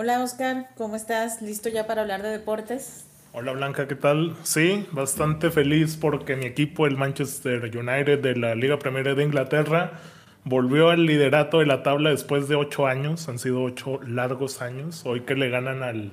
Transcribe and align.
Hola 0.00 0.22
Oscar, 0.22 0.68
¿cómo 0.76 0.94
estás? 0.94 1.42
¿Listo 1.42 1.68
ya 1.68 1.88
para 1.88 2.02
hablar 2.02 2.22
de 2.22 2.28
deportes? 2.28 3.04
Hola 3.32 3.50
Blanca, 3.50 3.88
¿qué 3.88 3.96
tal? 3.96 4.36
Sí, 4.44 4.86
bastante 4.92 5.50
feliz 5.50 5.96
porque 5.96 6.36
mi 6.36 6.46
equipo, 6.46 6.86
el 6.86 6.96
Manchester 6.96 7.64
United 7.64 8.20
de 8.20 8.36
la 8.36 8.54
Liga 8.54 8.78
Premier 8.78 9.16
de 9.16 9.24
Inglaterra, 9.24 9.94
volvió 10.44 10.90
al 10.90 11.04
liderato 11.04 11.58
de 11.58 11.66
la 11.66 11.82
tabla 11.82 12.10
después 12.10 12.46
de 12.46 12.54
ocho 12.54 12.86
años. 12.86 13.28
Han 13.28 13.40
sido 13.40 13.60
ocho 13.60 13.98
largos 14.06 14.62
años. 14.62 15.02
Hoy 15.04 15.22
que 15.22 15.34
le 15.34 15.50
ganan 15.50 15.82
al 15.82 16.12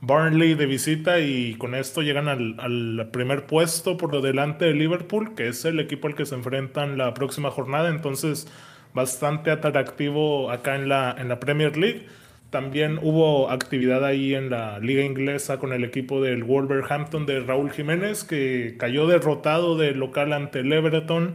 Burnley 0.00 0.54
de 0.54 0.66
visita 0.66 1.18
y 1.18 1.56
con 1.56 1.74
esto 1.74 2.02
llegan 2.02 2.28
al, 2.28 3.08
primer 3.10 3.46
puesto 3.46 3.96
por 3.96 4.22
delante 4.22 4.66
de 4.66 4.74
Liverpool, 4.74 5.34
que 5.34 5.48
es 5.48 5.64
el 5.64 5.80
equipo 5.80 6.06
al 6.06 6.14
que 6.14 6.24
se 6.24 6.36
enfrentan 6.36 6.96
la 6.96 7.14
próxima 7.14 7.50
jornada. 7.50 7.88
Entonces, 7.88 8.46
bastante 8.92 9.50
atractivo 9.50 10.52
acá 10.52 10.76
en 10.76 10.88
la, 10.88 11.16
en 11.18 11.28
la 11.28 11.40
Premier 11.40 11.76
League. 11.76 12.06
También 12.50 12.98
hubo 13.02 13.50
actividad 13.50 14.04
ahí 14.04 14.34
en 14.34 14.50
la 14.50 14.78
liga 14.78 15.02
inglesa 15.02 15.58
con 15.58 15.72
el 15.72 15.82
equipo 15.82 16.22
del 16.22 16.44
Wolverhampton 16.44 17.26
de 17.26 17.40
Raúl 17.40 17.72
Jiménez, 17.72 18.22
que 18.24 18.76
cayó 18.78 19.06
derrotado 19.06 19.76
de 19.76 19.92
local 19.92 20.32
ante 20.32 20.60
el 20.60 20.72
Everton. 20.72 21.34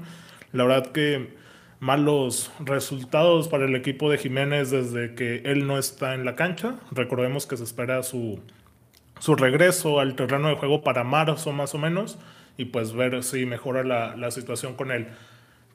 La 0.54 0.64
verdad 0.64 0.92
que 0.92 1.40
malos 1.80 2.52
resultados 2.60 3.48
para 3.48 3.66
el 3.66 3.76
equipo 3.76 4.10
de 4.10 4.18
Jiménez 4.18 4.72
desde 4.72 5.16
que 5.16 5.42
él 5.46 5.68
no 5.68 5.78
está 5.78 6.14
en 6.14 6.26
la 6.26 6.36
cancha. 6.36 6.76
Recordemos 6.92 7.46
que 7.46 7.58
se 7.58 7.64
espera 7.64 8.04
su, 8.04 8.40
su 9.20 9.36
regreso 9.36 10.00
al 10.00 10.16
terreno 10.16 10.50
de 10.50 10.56
juego 10.56 10.84
para 10.84 11.04
marzo 11.04 11.52
más 11.52 11.74
o 11.76 11.78
menos 11.78 12.18
y 12.58 12.66
pues 12.66 12.94
ver 12.94 13.24
si 13.24 13.46
mejora 13.46 13.84
la, 13.84 14.16
la 14.18 14.32
situación 14.32 14.76
con 14.76 14.92
él. 14.92 15.08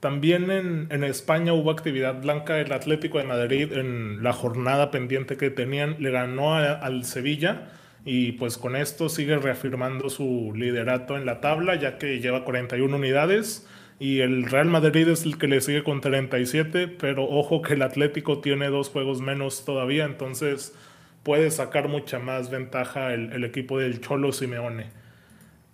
También 0.04 0.50
en, 0.90 1.02
España 1.02 1.54
hubo 1.54 1.70
actividad 1.70 2.20
blanca. 2.20 2.60
El 2.60 2.74
Atlético 2.74 3.16
de 3.16 3.24
Madrid 3.24 3.72
en 3.72 4.22
la 4.22 4.34
jornada 4.34 4.90
pendiente 4.90 5.38
que 5.38 5.48
tenían 5.48 5.96
le 5.98 6.10
ganó 6.10 6.56
al 6.56 7.06
Sevilla 7.06 7.70
y 8.04 8.32
pues 8.32 8.58
con 8.58 8.76
esto 8.76 9.08
sigue 9.08 9.38
reafirmando 9.38 10.10
su 10.10 10.52
liderato 10.54 11.16
en 11.16 11.24
la 11.24 11.40
tabla 11.40 11.76
ya 11.76 11.96
que 11.96 12.20
lleva 12.20 12.44
41 12.44 12.94
unidades 12.94 13.66
y 13.98 14.20
el 14.20 14.44
Real 14.44 14.66
Madrid 14.66 15.08
es 15.08 15.24
el 15.24 15.38
que 15.38 15.48
le 15.48 15.62
sigue 15.62 15.82
con 15.82 16.02
37, 16.02 16.86
pero 16.86 17.24
ojo 17.24 17.62
que 17.62 17.72
el 17.72 17.80
Atlético 17.80 18.42
tiene 18.42 18.68
dos 18.68 18.90
juegos 18.90 19.22
menos 19.22 19.64
todavía, 19.64 20.04
entonces 20.04 20.74
puede 21.22 21.50
sacar 21.50 21.88
mucha 21.88 22.18
más 22.18 22.50
ventaja 22.50 23.14
el 23.14 23.42
equipo 23.42 23.78
del 23.78 24.02
Cholo 24.02 24.32
Simeone. 24.32 25.03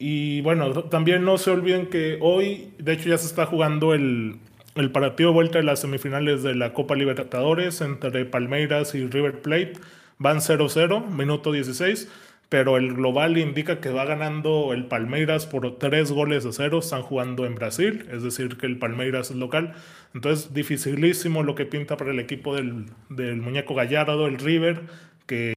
Y 0.03 0.41
bueno, 0.41 0.85
también 0.85 1.27
no 1.27 1.37
se 1.37 1.51
olviden 1.51 1.89
que 1.89 2.17
hoy, 2.23 2.73
de 2.79 2.95
hecho 2.95 3.11
ya 3.11 3.19
se 3.19 3.27
está 3.27 3.45
jugando 3.45 3.93
el, 3.93 4.39
el 4.75 4.91
partido 4.93 5.35
vuelta 5.35 5.59
de 5.59 5.65
las 5.65 5.81
semifinales 5.81 6.43
de 6.43 6.55
la 6.55 6.73
Copa 6.73 6.95
Libertadores 6.95 7.83
entre 7.83 8.25
Palmeiras 8.25 8.95
y 8.95 9.07
River 9.07 9.43
Plate. 9.43 9.75
Van 10.17 10.39
0-0, 10.39 11.07
minuto 11.07 11.53
16, 11.53 12.11
pero 12.49 12.79
el 12.79 12.95
global 12.95 13.37
indica 13.37 13.81
que 13.81 13.91
va 13.91 14.07
ganando 14.07 14.73
el 14.73 14.87
Palmeiras 14.87 15.45
por 15.45 15.77
3 15.77 16.13
goles 16.13 16.47
a 16.47 16.53
0. 16.53 16.79
Están 16.79 17.03
jugando 17.03 17.45
en 17.45 17.55
Brasil, 17.55 18.07
es 18.11 18.23
decir, 18.23 18.57
que 18.57 18.65
el 18.65 18.79
Palmeiras 18.79 19.31
es 19.31 19.37
local. 19.37 19.75
Entonces, 20.15 20.55
dificilísimo 20.55 21.43
lo 21.43 21.55
que 21.55 21.67
pinta 21.67 21.99
para 21.99 22.13
el 22.13 22.21
equipo 22.21 22.57
del, 22.57 22.87
del 23.11 23.43
muñeco 23.43 23.75
Gallardo, 23.75 24.27
el 24.29 24.39
River, 24.39 24.81
que 25.27 25.53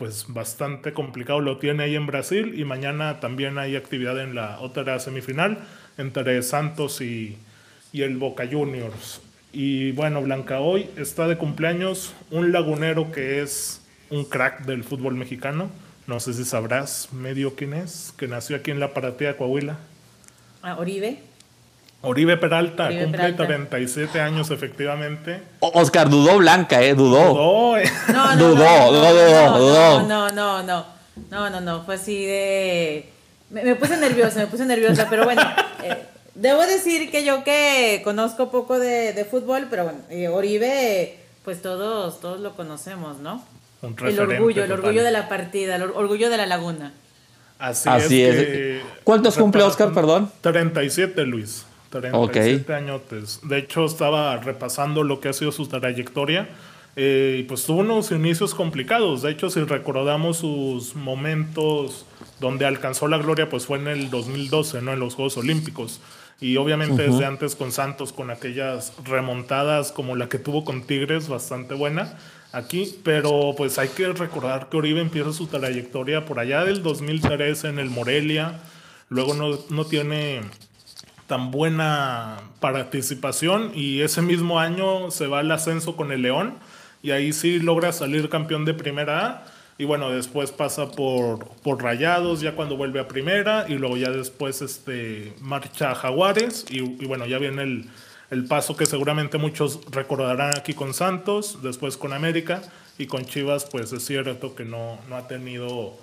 pues 0.00 0.24
bastante 0.28 0.94
complicado 0.94 1.40
lo 1.40 1.58
tiene 1.58 1.82
ahí 1.82 1.94
en 1.94 2.06
Brasil 2.06 2.58
y 2.58 2.64
mañana 2.64 3.20
también 3.20 3.58
hay 3.58 3.76
actividad 3.76 4.18
en 4.18 4.34
la 4.34 4.58
otra 4.60 4.98
semifinal 4.98 5.58
entre 5.98 6.42
Santos 6.42 7.02
y, 7.02 7.36
y, 7.92 8.00
el 8.00 8.16
Boca 8.16 8.48
Juniors. 8.50 9.20
Y 9.52 9.92
bueno, 9.92 10.22
Blanca, 10.22 10.60
hoy 10.60 10.88
está 10.96 11.28
de 11.28 11.36
cumpleaños 11.36 12.14
un 12.30 12.50
lagunero 12.50 13.12
que 13.12 13.42
es 13.42 13.82
un 14.08 14.24
crack 14.24 14.64
del 14.64 14.84
fútbol 14.84 15.16
mexicano. 15.16 15.70
No 16.06 16.18
sé 16.18 16.32
si 16.32 16.46
sabrás 16.46 17.12
medio 17.12 17.54
quién 17.54 17.74
es, 17.74 18.14
que 18.16 18.26
nació 18.26 18.56
aquí 18.56 18.70
en 18.70 18.80
la 18.80 18.94
Paratea, 18.94 19.36
Coahuila. 19.36 19.76
Ah, 20.62 20.78
Oribe. 20.78 21.18
Oribe 22.02 22.36
Peralta 22.38 22.86
Oribe 22.86 23.02
cumple 23.04 23.18
Peralta. 23.18 23.46
37 23.46 24.20
años 24.20 24.50
efectivamente. 24.50 25.42
Oscar 25.60 26.08
dudó 26.08 26.38
Blanca, 26.38 26.82
eh, 26.82 26.94
dudó. 26.94 27.34
Dudó, 27.34 27.76
eh. 27.76 27.84
No, 28.08 28.36
no, 28.36 28.48
dudó, 28.48 28.64
no, 28.64 28.92
dudó, 28.92 29.50
no, 29.50 29.58
dudó. 29.58 30.02
No, 30.02 30.30
no, 30.30 30.62
no, 30.62 30.84
no, 31.30 31.50
no, 31.50 31.60
no, 31.60 31.84
fue 31.84 31.96
así 31.96 32.24
de... 32.24 33.10
Me, 33.50 33.64
me 33.64 33.74
puse 33.74 33.96
nerviosa, 33.96 34.38
me 34.40 34.46
puse 34.46 34.64
nerviosa, 34.64 35.08
pero 35.10 35.24
bueno, 35.24 35.42
eh, 35.82 35.96
debo 36.34 36.62
decir 36.62 37.10
que 37.10 37.24
yo 37.24 37.44
que 37.44 38.00
conozco 38.04 38.50
poco 38.50 38.78
de, 38.78 39.12
de 39.12 39.24
fútbol, 39.24 39.66
pero 39.68 39.84
bueno, 39.84 39.98
eh, 40.08 40.28
Oribe, 40.28 41.18
pues 41.44 41.60
todos, 41.60 42.20
todos 42.20 42.40
lo 42.40 42.54
conocemos, 42.56 43.18
¿no? 43.18 43.44
Un 43.82 43.96
el 44.06 44.20
orgullo, 44.20 44.64
el 44.64 44.72
orgullo 44.72 45.02
de 45.02 45.10
la 45.10 45.28
partida, 45.28 45.76
el 45.76 45.82
orgullo 45.82 46.30
de 46.30 46.36
la 46.36 46.46
laguna. 46.46 46.92
Así, 47.58 47.88
Así 47.88 48.22
es. 48.22 48.36
es. 48.36 48.46
que 48.46 48.80
¿Cuántos 49.04 49.36
cumple 49.36 49.62
Oscar, 49.62 49.92
perdón? 49.92 50.30
37, 50.40 51.26
Luis. 51.26 51.66
37 51.90 52.72
años. 52.72 53.02
De 53.42 53.58
hecho, 53.58 53.84
estaba 53.84 54.36
repasando 54.38 55.02
lo 55.02 55.20
que 55.20 55.28
ha 55.28 55.32
sido 55.32 55.52
su 55.52 55.66
trayectoria. 55.66 56.48
Eh, 56.96 57.38
y 57.40 57.42
pues 57.44 57.64
tuvo 57.64 57.80
unos 57.80 58.10
inicios 58.10 58.54
complicados. 58.54 59.22
De 59.22 59.30
hecho, 59.30 59.48
si 59.50 59.60
recordamos 59.60 60.38
sus 60.38 60.94
momentos 60.96 62.04
donde 62.40 62.66
alcanzó 62.66 63.08
la 63.08 63.18
gloria, 63.18 63.48
pues 63.48 63.66
fue 63.66 63.78
en 63.78 63.88
el 63.88 64.10
2012, 64.10 64.82
¿no? 64.82 64.92
En 64.92 65.00
los 65.00 65.14
Juegos 65.14 65.36
Olímpicos. 65.36 66.00
Y 66.40 66.56
obviamente 66.56 66.94
uh 66.94 66.96
-huh. 67.06 67.12
desde 67.12 67.26
antes 67.26 67.54
con 67.54 67.70
Santos, 67.70 68.12
con 68.12 68.30
aquellas 68.30 68.92
remontadas 69.04 69.92
como 69.92 70.16
la 70.16 70.28
que 70.28 70.38
tuvo 70.38 70.64
con 70.64 70.82
Tigres, 70.82 71.28
bastante 71.28 71.74
buena 71.74 72.18
aquí. 72.52 72.96
Pero 73.04 73.54
pues 73.56 73.78
hay 73.78 73.88
que 73.88 74.08
recordar 74.08 74.68
que 74.68 74.76
Oribe 74.76 75.00
empieza 75.00 75.32
su 75.32 75.46
trayectoria 75.46 76.24
por 76.24 76.38
allá 76.38 76.64
del 76.64 76.82
2003 76.82 77.64
en 77.64 77.78
el 77.78 77.90
Morelia. 77.90 78.60
Luego 79.08 79.34
no, 79.34 79.58
no 79.70 79.84
tiene 79.84 80.40
tan 81.30 81.52
buena 81.52 82.38
participación 82.58 83.70
y 83.72 84.00
ese 84.00 84.20
mismo 84.20 84.58
año 84.58 85.12
se 85.12 85.28
va 85.28 85.38
al 85.38 85.52
ascenso 85.52 85.94
con 85.94 86.10
el 86.10 86.22
León 86.22 86.54
y 87.04 87.12
ahí 87.12 87.32
sí 87.32 87.60
logra 87.60 87.92
salir 87.92 88.28
campeón 88.28 88.64
de 88.64 88.74
primera 88.74 89.26
A 89.26 89.46
y 89.78 89.84
bueno, 89.84 90.10
después 90.10 90.50
pasa 90.50 90.90
por, 90.90 91.46
por 91.62 91.80
Rayados 91.80 92.40
ya 92.40 92.56
cuando 92.56 92.76
vuelve 92.76 92.98
a 92.98 93.06
primera 93.06 93.66
y 93.68 93.74
luego 93.74 93.96
ya 93.96 94.10
después 94.10 94.60
este, 94.60 95.32
marcha 95.40 95.92
a 95.92 95.94
Jaguares 95.94 96.66
y, 96.68 96.78
y 96.78 97.06
bueno, 97.06 97.26
ya 97.26 97.38
viene 97.38 97.62
el, 97.62 97.84
el, 98.32 98.46
paso 98.46 98.76
que 98.76 98.84
seguramente 98.84 99.38
muchos 99.38 99.78
recordarán 99.92 100.50
aquí 100.58 100.74
con 100.74 100.94
Santos, 100.94 101.60
después 101.62 101.96
con 101.96 102.12
América 102.12 102.60
y 102.98 103.06
con 103.06 103.24
Chivas 103.24 103.66
pues 103.70 103.92
es 103.92 104.04
cierto 104.04 104.56
que 104.56 104.64
no, 104.64 104.98
no 105.08 105.14
ha 105.14 105.28
tenido 105.28 105.94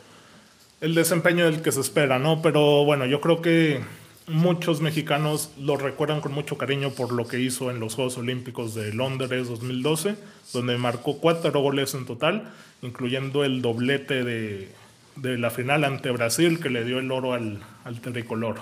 el 0.80 0.96
desempeño 0.96 1.44
del 1.44 1.62
que 1.62 1.74
se 1.74 1.82
espera, 1.82 2.18
¿no? 2.18 2.42
Pero 2.42 2.86
bueno, 2.86 3.06
yo 3.06 3.20
creo 3.20 3.42
que 3.42 3.82
muchos 4.28 4.82
mexicanos 4.82 5.50
lo 5.58 5.78
recuerdan 5.78 6.20
con 6.22 6.34
mucho 6.34 6.58
cariño 6.58 6.92
por 6.92 7.12
lo 7.14 7.28
que 7.28 7.40
hizo 7.40 7.72
en 7.72 7.80
los 7.80 7.96
Juegos 7.96 8.18
Olímpicos 8.18 8.76
de 8.76 8.94
Londres 8.94 9.48
2012, 9.48 10.16
donde 10.54 10.78
marcó 10.78 11.18
cuatro 11.18 11.60
goles 11.62 11.94
en 11.94 12.06
total, 12.06 12.52
incluyendo 12.82 13.46
el 13.46 13.62
doblete 13.62 14.24
de, 14.24 14.70
de 15.16 15.38
la 15.38 15.50
final 15.50 15.86
ante 15.86 16.12
Brasil 16.12 16.60
que 16.60 16.70
le 16.70 16.84
dio 16.84 17.00
el 17.00 17.12
oro 17.12 17.34
al, 17.34 17.62
al 17.86 18.02
tricolor. 18.02 18.58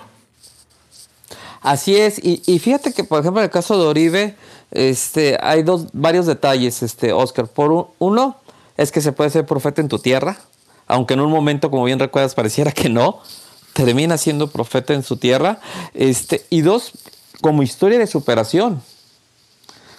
Así 1.62 1.96
es, 1.96 2.20
y, 2.22 2.42
y, 2.46 2.60
fíjate 2.60 2.92
que 2.92 3.02
por 3.02 3.20
ejemplo 3.20 3.40
en 3.40 3.46
el 3.46 3.50
caso 3.50 3.76
de 3.76 3.86
Oribe, 3.86 4.36
este, 4.70 5.36
hay 5.42 5.64
dos, 5.64 5.88
varios 5.92 6.26
detalles, 6.26 6.82
este, 6.84 7.12
Oscar. 7.12 7.48
Por 7.48 7.72
un, 7.72 7.86
uno, 7.98 8.36
es 8.76 8.92
que 8.92 9.00
se 9.00 9.10
puede 9.10 9.30
ser 9.30 9.46
profeta 9.46 9.80
en 9.80 9.88
tu 9.88 9.98
tierra, 9.98 10.36
aunque 10.86 11.14
en 11.14 11.20
un 11.20 11.30
momento, 11.30 11.70
como 11.70 11.82
bien 11.82 11.98
recuerdas, 11.98 12.36
pareciera 12.36 12.70
que 12.70 12.88
no, 12.88 13.20
termina 13.76 14.16
siendo 14.16 14.48
profeta 14.48 14.94
en 14.94 15.02
su 15.02 15.18
tierra. 15.18 15.60
Este, 15.92 16.44
y 16.48 16.62
dos, 16.62 16.92
como 17.42 17.62
historia 17.62 17.98
de 17.98 18.06
superación. 18.06 18.82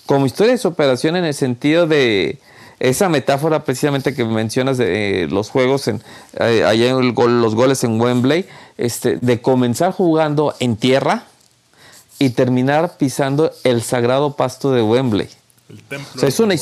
Como 0.07 0.25
historia 0.25 0.53
de 0.53 0.57
superación 0.57 1.15
en 1.15 1.25
el 1.25 1.33
sentido 1.33 1.85
de 1.85 2.39
esa 2.79 3.07
metáfora 3.09 3.63
precisamente 3.63 4.15
que 4.15 4.25
mencionas 4.25 4.77
de 4.77 5.23
eh, 5.23 5.27
los 5.27 5.49
juegos, 5.49 5.87
en, 5.87 6.01
eh, 6.39 6.63
allá 6.65 6.89
en 6.89 6.97
el 6.97 7.13
gol, 7.13 7.41
los 7.41 7.55
goles 7.55 7.83
en 7.83 7.99
Wembley, 8.01 8.47
este, 8.77 9.17
de 9.17 9.41
comenzar 9.41 9.91
jugando 9.91 10.55
en 10.59 10.75
tierra 10.75 11.25
y 12.19 12.31
terminar 12.31 12.97
pisando 12.97 13.51
el 13.63 13.83
sagrado 13.83 14.35
pasto 14.35 14.71
de 14.71 14.81
Wembley. 14.81 15.29
El 15.69 15.83
templo 15.83 16.07
o 16.15 16.19
sea, 16.19 16.29
es 16.29 16.39
una, 16.39 16.55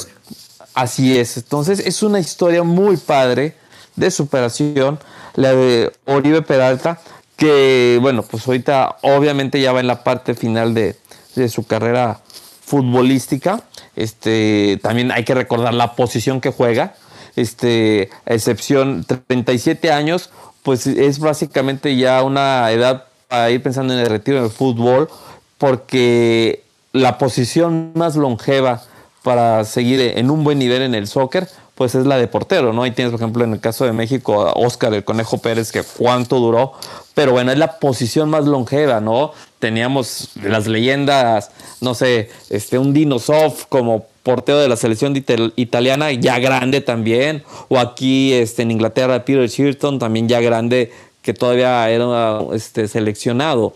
así 0.74 1.18
es. 1.18 1.38
Entonces 1.38 1.80
es 1.80 2.04
una 2.04 2.20
historia 2.20 2.64
muy 2.64 2.98
padre 2.98 3.56
de 3.96 4.12
superación, 4.12 5.00
la 5.36 5.54
de 5.54 5.92
Oribe 6.06 6.42
Peralta, 6.42 7.00
que 7.38 7.98
bueno, 8.02 8.24
pues 8.24 8.48
ahorita 8.48 8.98
obviamente 9.02 9.60
ya 9.62 9.74
va 9.74 9.80
en 9.80 9.88
la 9.88 10.04
parte 10.04 10.36
final 10.36 10.74
de, 10.74 10.96
de 11.36 11.50
su 11.50 11.66
carrera 11.66 12.22
futbolística. 12.66 13.62
Este, 13.96 14.80
también 14.82 15.12
hay 15.12 15.24
que 15.24 15.36
recordar 15.36 15.74
la 15.74 15.96
posición 15.96 16.42
que 16.42 16.52
juega. 16.52 16.96
Este, 17.36 18.10
a 18.26 18.34
excepción 18.34 19.06
37 19.06 19.92
años, 19.92 20.30
pues 20.64 20.88
es 20.88 21.20
básicamente 21.20 21.96
ya 21.96 22.24
una 22.24 22.72
edad 22.72 23.06
para 23.28 23.52
ir 23.52 23.62
pensando 23.62 23.94
en 23.94 24.00
el 24.00 24.08
retiro 24.08 24.42
del 24.42 24.52
fútbol, 24.52 25.10
porque 25.58 26.64
la 26.94 27.18
posición 27.18 27.92
más 27.94 28.16
longeva 28.16 28.84
para 29.22 29.66
seguir 29.66 30.00
en 30.00 30.30
un 30.30 30.44
buen 30.44 30.60
nivel 30.60 30.82
en 30.82 30.96
el 30.96 31.08
soccer, 31.08 31.50
pues 31.76 31.94
es 31.94 32.06
la 32.06 32.18
de 32.18 32.28
portero, 32.28 32.72
¿no? 32.72 32.84
Ahí 32.84 32.92
tienes, 32.92 33.12
por 33.12 33.20
ejemplo, 33.20 33.44
en 33.44 33.54
el 33.54 33.60
caso 33.60 33.86
de 33.86 33.92
México, 33.92 34.52
Oscar 34.56 34.94
el 34.94 35.04
Conejo 35.04 35.38
Pérez, 35.40 35.72
que 35.72 35.84
cuánto 35.84 36.40
duró, 36.40 36.72
pero 37.14 37.34
bueno, 37.34 37.52
es 37.52 37.58
la 37.58 37.80
posición 37.80 38.30
más 38.30 38.46
longeva, 38.46 39.02
¿no? 39.02 39.34
Teníamos 39.60 40.30
las 40.42 40.68
leyendas, 40.68 41.52
no 41.82 41.94
sé, 41.94 42.30
este, 42.50 42.78
un 42.78 42.94
Dinosov 42.94 43.68
como 43.68 44.06
portero 44.24 44.60
de 44.60 44.70
la 44.70 44.78
selección 44.78 45.16
italiana, 45.56 46.12
ya 46.14 46.40
grande 46.40 46.82
también, 46.82 47.44
o 47.68 47.78
aquí 47.78 48.34
este, 48.34 48.64
en 48.64 48.72
Inglaterra, 48.72 49.26
Peter 49.26 49.48
Shirton, 49.48 50.00
también 50.00 50.30
ya 50.30 50.40
grande, 50.40 50.92
que 51.22 51.34
todavía 51.34 51.90
era 51.90 52.40
este, 52.54 52.88
seleccionado. 52.88 53.74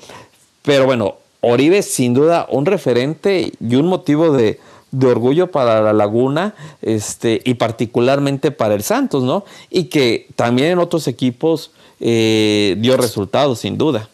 Pero 0.63 0.85
bueno, 0.85 1.15
Oribe 1.41 1.81
sin 1.83 2.13
duda 2.13 2.47
un 2.49 2.65
referente 2.65 3.53
y 3.59 3.75
un 3.75 3.87
motivo 3.87 4.31
de, 4.31 4.59
orgullo 5.03 5.51
para 5.51 5.81
la 5.81 5.93
Laguna 5.93 6.55
este, 6.81 7.41
y 7.43 7.55
particularmente 7.55 8.51
para 8.51 8.75
el 8.75 8.83
Santos, 8.83 9.23
¿no? 9.23 9.45
Y 9.69 9.85
que 9.85 10.27
también 10.35 10.71
en 10.71 10.79
otros 10.79 11.07
equipos 11.07 11.71
eh, 11.99 12.75
dio 12.79 12.97
resultados, 12.97 13.59
sin 13.59 13.77
duda. 13.77 14.09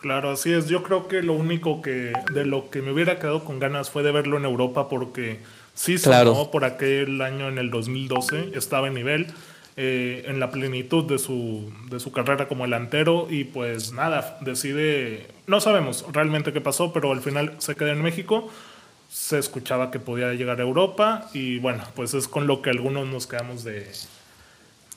Claro, 0.00 0.30
así 0.30 0.52
es. 0.52 0.68
Yo 0.68 0.82
creo 0.82 1.08
que 1.08 1.22
lo 1.22 1.34
único 1.34 1.82
que 1.82 2.12
de 2.32 2.46
lo 2.46 2.70
que 2.70 2.80
me 2.80 2.92
hubiera 2.92 3.18
quedado 3.18 3.44
con 3.44 3.58
ganas 3.58 3.90
fue 3.90 4.02
de 4.02 4.12
verlo 4.12 4.38
en 4.38 4.46
Europa 4.46 4.88
porque 4.88 5.40
sí 5.74 5.98
sonó 5.98 6.50
por 6.50 6.64
aquel 6.64 7.20
año 7.20 7.48
en 7.48 7.58
el 7.58 7.70
2012, 7.70 8.52
estaba 8.54 8.88
en 8.88 8.94
nivel 8.94 9.26
eh, 9.76 10.24
en 10.26 10.40
la 10.40 10.50
plenitud 10.50 11.04
de 11.04 11.18
su, 11.18 11.72
de 11.90 12.00
su 12.00 12.12
carrera 12.12 12.48
como 12.48 12.64
delantero 12.64 13.28
y 13.30 13.44
pues 13.44 13.92
nada, 13.92 14.36
decide, 14.40 15.28
no 15.46 15.60
sabemos 15.60 16.04
realmente 16.12 16.52
qué 16.52 16.60
pasó, 16.60 16.92
pero 16.92 17.12
al 17.12 17.20
final 17.20 17.54
se 17.58 17.76
queda 17.76 17.92
en 17.92 18.02
México, 18.02 18.50
se 19.10 19.38
escuchaba 19.38 19.90
que 19.90 19.98
podía 19.98 20.32
llegar 20.32 20.60
a 20.60 20.62
Europa 20.62 21.28
y 21.32 21.58
bueno, 21.58 21.84
pues 21.94 22.14
es 22.14 22.28
con 22.28 22.46
lo 22.46 22.62
que 22.62 22.70
algunos 22.70 23.06
nos 23.06 23.26
quedamos 23.26 23.64
de 23.64 23.90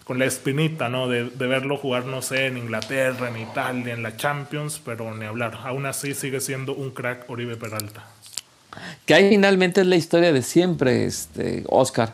con 0.04 0.20
la 0.20 0.26
espinita, 0.26 0.90
¿no? 0.90 1.08
De, 1.08 1.30
de 1.30 1.48
verlo 1.48 1.78
jugar, 1.78 2.06
no 2.06 2.22
sé, 2.22 2.48
en 2.48 2.58
Inglaterra, 2.58 3.30
en 3.30 3.38
Italia, 3.38 3.94
en 3.94 4.04
la 4.04 4.18
Champions, 4.18 4.82
pero 4.84 5.16
ni 5.16 5.26
hablar. 5.26 5.60
Aún 5.64 5.86
así 5.86 6.14
sigue 6.14 6.42
siendo 6.42 6.76
un 6.76 6.92
crack 6.92 7.30
Oribe 7.30 7.56
Peralta. 7.56 8.06
Que 9.06 9.14
ahí 9.14 9.30
finalmente 9.30 9.80
es 9.80 9.88
la 9.88 9.96
historia 9.96 10.34
de 10.34 10.42
siempre, 10.42 11.06
este, 11.06 11.64
Oscar 11.68 12.14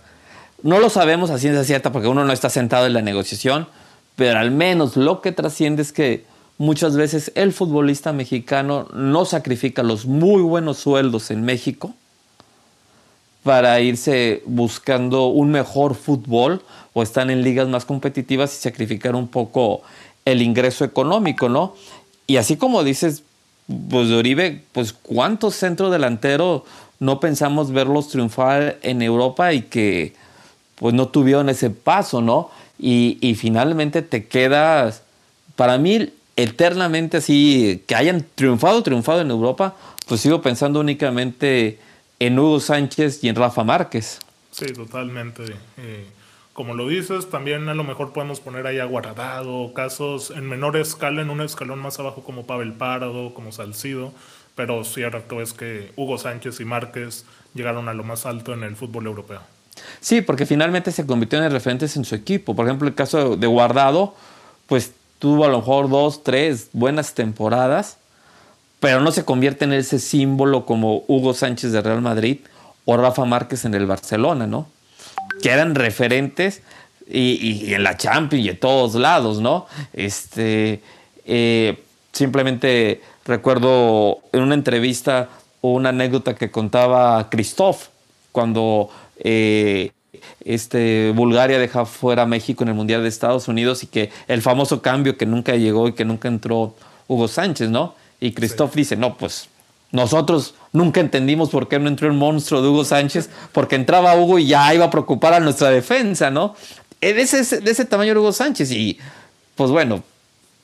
no 0.61 0.79
lo 0.79 0.89
sabemos 0.89 1.29
a 1.29 1.37
ciencia 1.37 1.63
cierta 1.63 1.91
porque 1.91 2.07
uno 2.07 2.25
no 2.25 2.33
está 2.33 2.49
sentado 2.49 2.85
en 2.85 2.93
la 2.93 3.01
negociación, 3.01 3.67
pero 4.15 4.39
al 4.39 4.51
menos 4.51 4.97
lo 4.97 5.21
que 5.21 5.31
trasciende 5.31 5.81
es 5.81 5.93
que 5.93 6.25
muchas 6.59 6.95
veces 6.95 7.31
el 7.33 7.51
futbolista 7.53 8.13
mexicano 8.13 8.87
no 8.93 9.25
sacrifica 9.25 9.81
los 9.81 10.05
muy 10.05 10.43
buenos 10.43 10.77
sueldos 10.77 11.31
en 11.31 11.43
México 11.43 11.95
para 13.41 13.79
irse 13.79 14.43
buscando 14.45 15.27
un 15.27 15.49
mejor 15.49 15.95
fútbol 15.95 16.61
o 16.93 17.01
están 17.01 17.31
en 17.31 17.41
ligas 17.41 17.67
más 17.67 17.85
competitivas 17.85 18.53
y 18.53 18.61
sacrificar 18.61 19.15
un 19.15 19.27
poco 19.27 19.81
el 20.25 20.41
ingreso 20.41 20.85
económico, 20.85 21.49
¿no? 21.49 21.73
Y 22.27 22.37
así 22.37 22.57
como 22.57 22.83
dices, 22.83 23.23
pues 23.89 24.09
de 24.09 24.61
pues 24.73 24.93
cuántos 24.93 25.55
centros 25.55 25.91
delanteros 25.91 26.63
no 26.99 27.19
pensamos 27.19 27.71
verlos 27.71 28.09
triunfar 28.09 28.77
en 28.81 29.01
Europa 29.01 29.53
y 29.53 29.61
que 29.61 30.13
pues 30.75 30.93
no 30.93 31.07
tuvieron 31.07 31.49
ese 31.49 31.69
paso, 31.69 32.21
¿no? 32.21 32.49
Y, 32.77 33.35
finalmente 33.37 34.01
te 34.01 34.25
quedas, 34.25 35.01
para 35.57 35.77
mí, 35.77 36.13
eternamente 36.35 37.17
así, 37.17 37.83
que 37.87 37.95
hayan 37.95 38.25
triunfado, 38.35 38.81
triunfado 38.83 39.21
en 39.21 39.31
Europa, 39.31 39.75
pues 40.07 40.21
sigo 40.21 40.41
pensando 40.41 40.79
únicamente 40.79 41.79
en 42.19 42.37
Hugo 42.37 42.59
Sánchez 42.59 43.23
y 43.23 43.29
en 43.29 43.35
Rafa 43.35 43.63
Márquez. 43.63 44.19
Sí, 44.51 44.65
totalmente. 44.73 45.43
Eh, 45.77 46.05
como 46.53 46.73
lo 46.73 46.87
dices, 46.87 47.29
también 47.29 47.69
a 47.69 47.73
lo 47.73 47.83
mejor 47.83 48.11
podemos 48.11 48.39
poner 48.39 48.67
ahí 48.67 48.79
a 48.79 48.85
Guardado, 48.85 49.73
casos 49.73 50.31
en 50.31 50.47
menor 50.47 50.75
escala, 50.75 51.21
en 51.21 51.29
un 51.29 51.41
escalón 51.41 51.79
más 51.79 51.99
abajo 51.99 52.23
como 52.23 52.45
Pavel 52.45 52.73
Pardo, 52.73 53.33
como 53.33 53.51
Salcido, 53.51 54.11
pero 54.55 54.83
cierto 54.83 55.41
es 55.41 55.53
que 55.53 55.93
Hugo 55.95 56.17
Sánchez 56.17 56.59
y 56.59 56.65
Márquez 56.65 57.25
llegaron 57.53 57.87
a 57.87 57.93
lo 57.93 58.03
más 58.03 58.25
alto 58.25 58.53
en 58.53 58.63
el 58.63 58.75
fútbol 58.75 59.05
europeo. 59.05 59.39
Sí, 60.01 60.21
porque 60.21 60.45
finalmente 60.45 60.91
se 60.91 61.05
convirtió 61.05 61.41
en 61.41 61.49
referentes 61.49 61.95
en 61.95 62.03
su 62.03 62.15
equipo. 62.15 62.55
Por 62.55 62.65
ejemplo, 62.65 62.87
el 62.87 62.95
caso 62.95 63.37
de 63.37 63.47
Guardado, 63.47 64.15
pues 64.67 64.91
tuvo 65.19 65.45
a 65.45 65.49
lo 65.49 65.59
mejor 65.59 65.89
dos, 65.89 66.23
tres 66.23 66.69
buenas 66.73 67.13
temporadas, 67.13 67.97
pero 68.79 69.01
no 69.01 69.11
se 69.11 69.25
convierte 69.25 69.65
en 69.65 69.73
ese 69.73 69.99
símbolo 69.99 70.65
como 70.65 71.03
Hugo 71.07 71.33
Sánchez 71.33 71.73
de 71.73 71.81
Real 71.81 72.01
Madrid 72.01 72.39
o 72.85 72.97
Rafa 72.97 73.25
Márquez 73.25 73.65
en 73.65 73.73
el 73.73 73.85
Barcelona, 73.85 74.47
¿no? 74.47 74.67
Que 75.41 75.49
eran 75.51 75.75
referentes 75.75 76.61
y, 77.07 77.73
en 77.73 77.83
la 77.83 77.97
Champions 77.97 78.45
y 78.45 78.49
en 78.49 78.59
todos 78.59 78.95
lados, 78.95 79.41
¿no? 79.41 79.67
Este, 79.93 80.81
eh, 81.25 81.83
simplemente 82.13 83.01
recuerdo 83.25 84.19
en 84.31 84.41
una 84.41 84.55
entrevista 84.55 85.29
una 85.61 85.89
anécdota 85.89 86.35
que 86.35 86.51
contaba 86.51 87.29
Christoph 87.29 87.87
cuando 88.31 88.89
eh, 89.17 89.91
este, 90.43 91.11
Bulgaria 91.15 91.59
deja 91.59 91.85
fuera 91.85 92.23
a 92.23 92.25
México 92.25 92.63
en 92.63 92.69
el 92.69 92.75
Mundial 92.75 93.03
de 93.03 93.09
Estados 93.09 93.47
Unidos 93.47 93.83
y 93.83 93.87
que 93.87 94.11
el 94.27 94.41
famoso 94.41 94.81
cambio 94.81 95.17
que 95.17 95.25
nunca 95.25 95.55
llegó 95.55 95.87
y 95.87 95.93
que 95.93 96.05
nunca 96.05 96.27
entró 96.27 96.75
Hugo 97.07 97.27
Sánchez, 97.27 97.69
¿no? 97.69 97.95
Y 98.19 98.33
Christoph 98.33 98.75
dice, 98.75 98.95
no, 98.95 99.15
pues 99.17 99.49
nosotros 99.91 100.55
nunca 100.71 100.99
entendimos 100.99 101.49
por 101.49 101.67
qué 101.67 101.79
no 101.79 101.87
entró 101.87 102.07
el 102.07 102.13
monstruo 102.13 102.61
de 102.61 102.69
Hugo 102.69 102.85
Sánchez, 102.85 103.29
porque 103.51 103.75
entraba 103.75 104.15
Hugo 104.15 104.39
y 104.39 104.47
ya 104.47 104.73
iba 104.73 104.85
a 104.85 104.89
preocupar 104.91 105.33
a 105.33 105.39
nuestra 105.39 105.69
defensa, 105.69 106.29
¿no? 106.29 106.55
Eh, 107.01 107.13
de 107.13 107.21
ese, 107.21 107.61
de 107.61 107.71
ese 107.71 107.85
tamaño 107.85 108.13
Hugo 108.13 108.31
Sánchez 108.31 108.71
y 108.71 108.99
pues 109.55 109.71
bueno, 109.71 110.03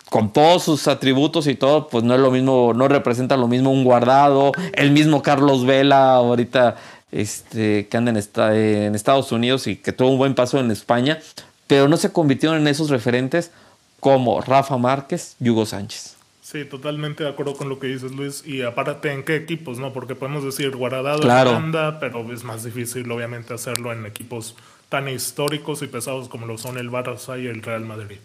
con 0.09 0.31
todos 0.31 0.63
sus 0.63 0.87
atributos 0.87 1.47
y 1.47 1.55
todo, 1.55 1.87
pues 1.87 2.03
no 2.03 2.13
es 2.13 2.19
lo 2.19 2.31
mismo, 2.31 2.73
no 2.73 2.87
representa 2.87 3.35
lo 3.37 3.47
mismo 3.47 3.71
un 3.71 3.83
guardado, 3.83 4.51
el 4.73 4.91
mismo 4.91 5.21
Carlos 5.21 5.65
Vela 5.65 6.13
ahorita 6.13 6.77
este, 7.15 7.87
que 7.87 7.97
anda 7.97 8.11
en, 8.11 8.95
Estados 8.95 9.31
Unidos 9.31 9.67
y 9.67 9.77
que 9.77 9.93
tuvo 9.93 10.11
un 10.11 10.17
buen 10.17 10.35
paso 10.35 10.59
en 10.59 10.69
España, 10.69 11.19
pero 11.65 11.87
no 11.87 11.95
se 11.97 12.11
convirtieron 12.11 12.57
en 12.57 12.67
esos 12.67 12.89
referentes 12.89 13.51
como 14.01 14.41
Rafa 14.41 14.77
Márquez 14.77 15.37
y 15.39 15.49
Hugo 15.49 15.65
Sánchez. 15.65 16.15
Sí, 16.41 16.65
totalmente 16.65 17.23
de 17.23 17.29
acuerdo 17.29 17.55
con 17.55 17.69
lo 17.69 17.79
que 17.79 17.87
dices, 17.87 18.11
Luis. 18.11 18.43
Y 18.45 18.61
aparte, 18.61 19.11
¿en 19.11 19.23
qué 19.23 19.35
equipos? 19.35 19.79
no 19.79 19.93
Porque 19.93 20.13
podemos 20.13 20.43
decir 20.43 20.75
Guardado 20.75 21.21
claro. 21.21 21.59
pero 21.99 22.31
es 22.31 22.43
más 22.43 22.63
difícil, 22.63 23.09
obviamente, 23.09 23.53
hacerlo 23.53 23.91
en 23.93 24.05
equipos 24.05 24.55
tan 24.89 25.09
históricos 25.09 25.81
y 25.81 25.87
pesados 25.87 26.29
como 26.29 26.45
lo 26.45 26.57
son 26.57 26.77
el 26.77 26.91
Barça 26.91 27.41
y 27.41 27.47
el 27.47 27.63
Real 27.63 27.85
Madrid. 27.85 28.17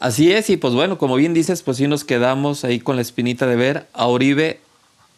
Así 0.00 0.32
es, 0.32 0.50
y 0.50 0.56
pues 0.56 0.74
bueno, 0.74 0.98
como 0.98 1.14
bien 1.14 1.34
dices, 1.34 1.62
pues 1.62 1.76
sí 1.76 1.86
nos 1.86 2.02
quedamos 2.02 2.64
ahí 2.64 2.80
con 2.80 2.96
la 2.96 3.02
espinita 3.02 3.46
de 3.46 3.56
ver 3.56 3.86
a 3.92 4.06
Oribe 4.06 4.60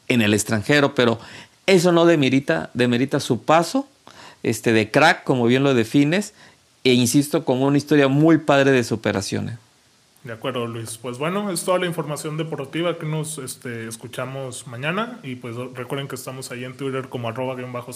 en 0.09 0.23
el 0.23 0.35
extranjero, 0.35 0.95
pero 0.95 1.19
eso 1.67 1.93
no 1.93 2.07
demerita, 2.07 2.71
demerita 2.75 3.21
su 3.21 3.43
paso 3.43 3.89
este, 4.43 4.73
de 4.73 4.91
crack, 4.91 5.25
como 5.25 5.47
bien 5.47 5.65
lo 5.65 5.75
defines, 5.75 6.35
e 6.85 6.93
insisto, 6.93 7.45
con 7.45 7.63
una 7.63 7.77
historia 7.77 8.09
muy 8.09 8.39
padre 8.39 8.71
de 8.71 8.85
superaciones. 8.85 9.59
De 10.27 10.33
acuerdo, 10.33 10.67
Luis. 10.67 10.99
Pues 10.99 11.19
bueno, 11.19 11.51
es 11.51 11.65
toda 11.65 11.79
la 11.79 11.87
información 11.87 12.37
deportiva 12.37 12.99
que 12.99 13.07
nos 13.07 13.39
este, 13.39 13.87
escuchamos 13.87 14.67
mañana 14.67 15.21
y 15.23 15.37
pues 15.37 15.55
recuerden 15.75 16.09
que 16.09 16.17
estamos 16.17 16.51
ahí 16.51 16.65
en 16.65 16.77
Twitter 16.77 17.09
como 17.09 17.29
arroba 17.29 17.55
bien 17.55 17.73
bajo 17.73 17.93